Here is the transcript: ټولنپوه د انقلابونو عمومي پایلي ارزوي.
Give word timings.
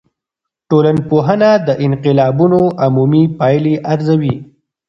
ټولنپوه 0.69 1.27
د 1.67 1.69
انقلابونو 1.85 2.61
عمومي 2.83 3.23
پایلي 3.39 3.75
ارزوي. 3.93 4.35